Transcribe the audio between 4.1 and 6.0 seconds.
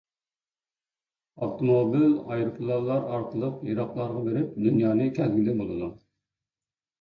بېرىپ، دۇنيانى كەزگىلى بولىدۇ.